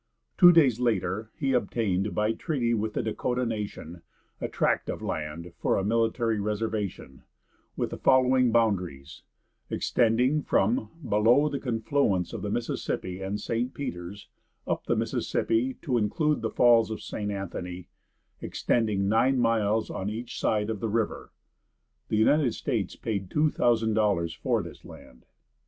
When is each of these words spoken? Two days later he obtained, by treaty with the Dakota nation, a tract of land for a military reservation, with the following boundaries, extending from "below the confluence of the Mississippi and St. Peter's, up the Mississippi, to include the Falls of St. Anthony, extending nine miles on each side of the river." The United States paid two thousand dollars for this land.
Two 0.35 0.51
days 0.51 0.79
later 0.79 1.29
he 1.37 1.53
obtained, 1.53 2.15
by 2.15 2.33
treaty 2.33 2.73
with 2.73 2.93
the 2.95 3.03
Dakota 3.03 3.45
nation, 3.45 4.01
a 4.39 4.47
tract 4.47 4.89
of 4.89 5.03
land 5.03 5.53
for 5.59 5.77
a 5.77 5.83
military 5.83 6.39
reservation, 6.39 7.21
with 7.77 7.91
the 7.91 7.99
following 7.99 8.51
boundaries, 8.51 9.21
extending 9.69 10.41
from 10.41 10.89
"below 11.07 11.49
the 11.49 11.59
confluence 11.59 12.33
of 12.33 12.41
the 12.41 12.49
Mississippi 12.49 13.21
and 13.21 13.39
St. 13.39 13.75
Peter's, 13.75 14.27
up 14.65 14.85
the 14.87 14.95
Mississippi, 14.95 15.75
to 15.83 15.99
include 15.99 16.41
the 16.41 16.49
Falls 16.49 16.89
of 16.89 16.99
St. 17.03 17.29
Anthony, 17.29 17.87
extending 18.41 19.07
nine 19.07 19.37
miles 19.37 19.91
on 19.91 20.09
each 20.09 20.39
side 20.39 20.71
of 20.71 20.79
the 20.79 20.89
river." 20.89 21.31
The 22.09 22.17
United 22.17 22.55
States 22.55 22.95
paid 22.95 23.29
two 23.29 23.51
thousand 23.51 23.93
dollars 23.93 24.33
for 24.33 24.63
this 24.63 24.83
land. 24.83 25.27